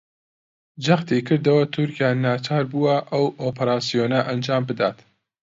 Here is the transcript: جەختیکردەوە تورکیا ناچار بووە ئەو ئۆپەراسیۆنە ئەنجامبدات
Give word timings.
جەختیکردەوە 0.85 1.63
تورکیا 1.73 2.09
ناچار 2.25 2.63
بووە 2.71 2.95
ئەو 3.11 3.25
ئۆپەراسیۆنە 3.41 4.19
ئەنجامبدات 4.27 4.97